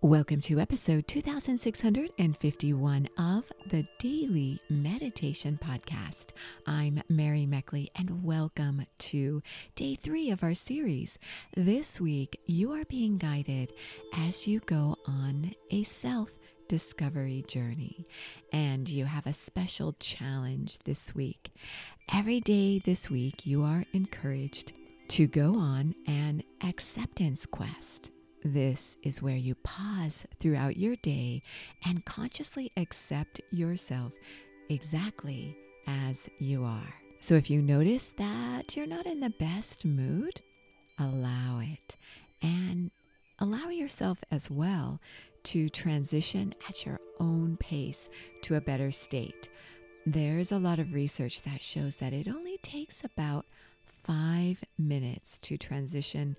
[0.00, 6.26] Welcome to episode 2651 of the Daily Meditation Podcast.
[6.68, 9.42] I'm Mary Meckley, and welcome to
[9.74, 11.18] day three of our series.
[11.56, 13.72] This week, you are being guided
[14.14, 16.30] as you go on a self
[16.68, 18.06] discovery journey,
[18.52, 21.50] and you have a special challenge this week.
[22.14, 24.74] Every day this week, you are encouraged
[25.08, 28.12] to go on an acceptance quest.
[28.44, 31.42] This is where you pause throughout your day
[31.84, 34.12] and consciously accept yourself
[34.68, 35.56] exactly
[35.86, 36.94] as you are.
[37.20, 40.40] So if you notice that you're not in the best mood,
[40.98, 41.96] allow it
[42.40, 42.90] and
[43.40, 45.00] allow yourself as well
[45.44, 48.08] to transition at your own pace
[48.42, 49.48] to a better state.
[50.06, 53.46] There's a lot of research that shows that it only takes about
[53.86, 56.36] five minutes to transition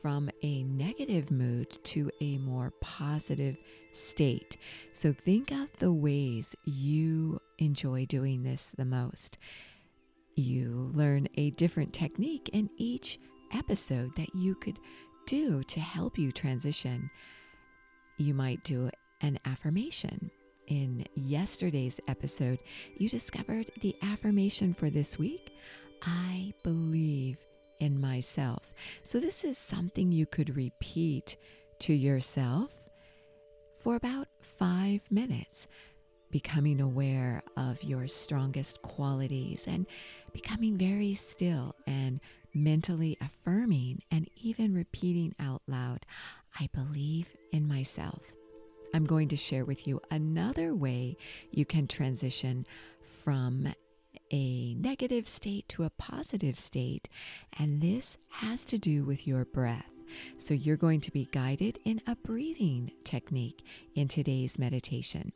[0.00, 3.56] from a negative mood to a more positive
[3.92, 4.56] state.
[4.92, 9.38] So think of the ways you enjoy doing this the most.
[10.34, 13.18] You learn a different technique in each
[13.52, 14.78] episode that you could
[15.26, 17.10] do to help you transition.
[18.16, 20.30] You might do an affirmation.
[20.68, 22.60] In yesterday's episode,
[22.96, 25.52] you discovered the affirmation for this week
[26.02, 27.36] I believe
[27.80, 28.72] in myself.
[29.02, 31.36] So, this is something you could repeat
[31.80, 32.72] to yourself
[33.82, 35.66] for about five minutes,
[36.30, 39.86] becoming aware of your strongest qualities and
[40.32, 42.20] becoming very still and
[42.54, 46.04] mentally affirming and even repeating out loud,
[46.58, 48.22] I believe in myself.
[48.92, 51.16] I'm going to share with you another way
[51.50, 52.66] you can transition
[53.04, 53.72] from
[54.30, 57.08] a negative state to a positive state,
[57.58, 59.90] and this has to do with your breath.
[60.38, 63.64] So, you're going to be guided in a breathing technique
[63.94, 65.32] in today's meditation.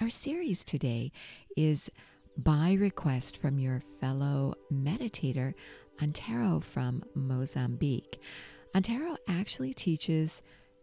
[0.00, 1.12] Our series today
[1.56, 1.90] is
[2.36, 5.54] by request from your fellow meditator,
[6.00, 8.20] Antero from Mozambique.
[8.74, 10.42] Antero actually teaches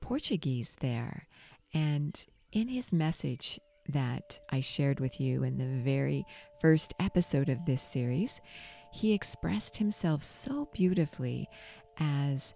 [0.00, 1.26] Portuguese there,
[1.72, 6.24] and in his message that I shared with you in the very
[6.60, 8.40] first episode of this series,
[8.92, 11.48] he expressed himself so beautifully
[11.98, 12.54] as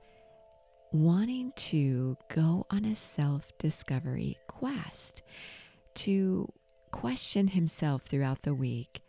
[0.92, 5.22] wanting to go on a self discovery quest,
[5.94, 6.52] to
[6.90, 9.02] question himself throughout the week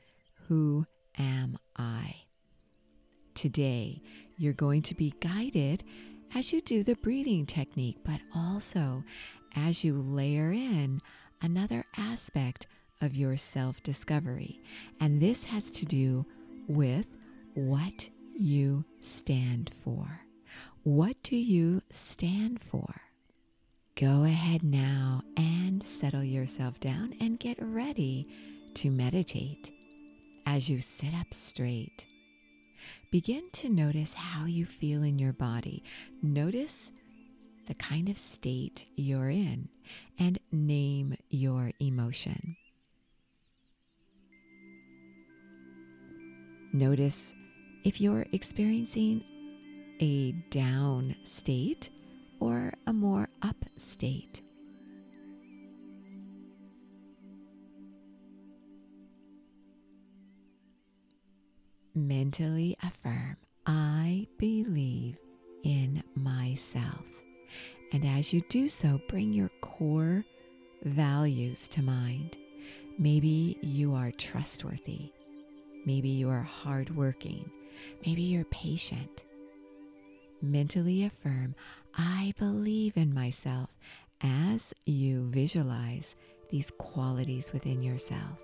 [0.48, 0.86] Who
[1.18, 2.16] am I?
[3.34, 4.02] Today,
[4.38, 5.84] you're going to be guided
[6.36, 9.04] as you do the breathing technique, but also
[9.56, 11.02] as you layer in
[11.42, 12.68] another aspect
[13.02, 14.62] of your self discovery.
[15.00, 16.26] And this has to do
[16.68, 17.08] with
[17.54, 20.22] what you stand for.
[20.84, 23.02] What do you stand for?
[23.96, 28.28] Go ahead now and settle yourself down and get ready
[28.76, 29.72] to meditate.
[30.46, 32.06] As you sit up straight,
[33.12, 35.84] begin to notice how you feel in your body.
[36.24, 36.92] Notice
[37.72, 39.70] the kind of state you're in
[40.20, 42.58] and name your emotion.
[46.74, 47.34] Notice
[47.86, 49.24] if you're experiencing
[50.02, 51.90] a down state
[52.42, 54.42] or a more up state.
[61.96, 65.18] Mentally affirm, I believe
[65.64, 67.06] in myself.
[67.92, 70.24] And as you do so, bring your core
[70.84, 72.38] values to mind.
[72.98, 75.12] Maybe you are trustworthy.
[75.86, 77.50] Maybe you are hardworking.
[78.06, 79.24] Maybe you're patient.
[80.42, 81.56] Mentally affirm,
[81.96, 83.70] I believe in myself
[84.22, 86.16] as you visualize
[86.50, 88.42] these qualities within yourself.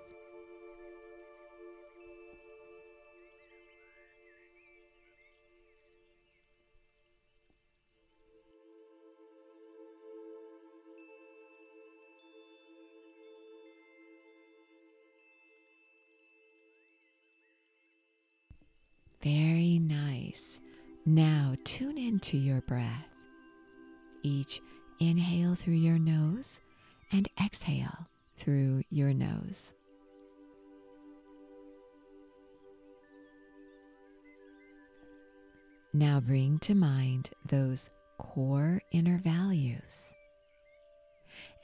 [19.22, 20.60] Very nice.
[21.04, 23.08] Now tune into your breath.
[24.22, 24.60] Each
[25.00, 26.60] inhale through your nose
[27.10, 28.06] and exhale
[28.36, 29.74] through your nose.
[35.92, 40.12] Now bring to mind those core inner values.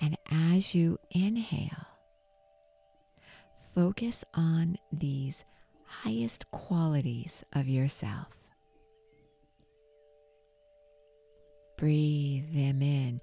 [0.00, 1.86] And as you inhale,
[3.74, 5.44] focus on these
[6.02, 8.36] highest qualities of yourself.
[11.76, 13.20] Breathe them in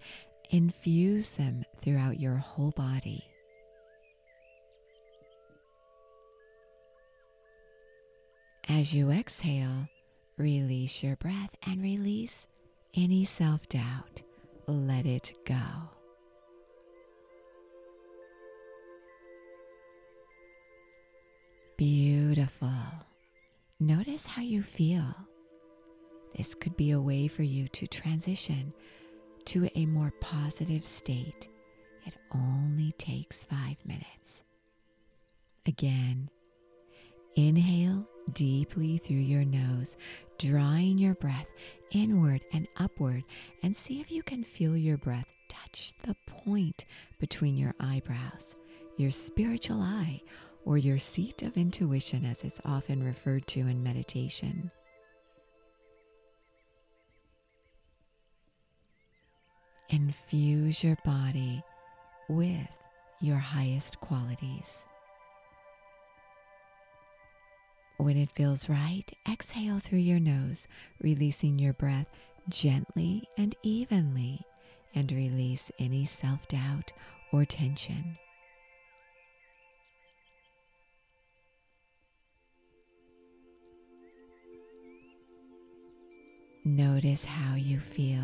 [0.52, 3.24] infuse them throughout your whole body.
[8.68, 9.88] As you exhale,
[10.38, 12.48] release your breath and release
[12.94, 14.22] any self doubt.
[14.68, 15.56] Let it go.
[21.82, 22.70] Beautiful.
[23.80, 25.16] Notice how you feel.
[26.38, 28.72] This could be a way for you to transition
[29.46, 31.48] to a more positive state.
[32.06, 34.44] It only takes five minutes.
[35.66, 36.30] Again,
[37.36, 39.98] inhale deeply through your nose,
[40.38, 41.50] drawing your breath
[41.90, 43.24] inward and upward,
[43.64, 46.86] and see if you can feel your breath touch the point
[47.18, 48.54] between your eyebrows,
[48.98, 50.22] your spiritual eye,
[50.66, 54.72] or your seat of intuition, as it's often referred to in meditation.
[59.90, 61.62] Infuse your body
[62.30, 62.68] with
[63.20, 64.86] your highest qualities.
[67.98, 70.68] When it feels right, exhale through your nose,
[71.02, 72.10] releasing your breath
[72.50, 74.42] gently and evenly,
[74.96, 76.94] and release any self doubt
[77.32, 78.18] or tension.
[86.72, 88.24] Notice how you feel.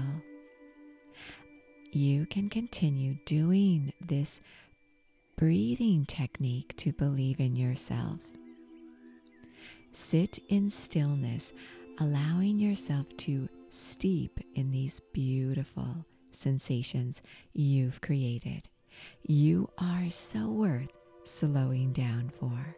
[1.91, 4.39] You can continue doing this
[5.35, 8.21] breathing technique to believe in yourself.
[9.91, 11.51] Sit in stillness,
[11.99, 17.21] allowing yourself to steep in these beautiful sensations
[17.51, 18.69] you've created.
[19.23, 20.93] You are so worth
[21.25, 22.77] slowing down for.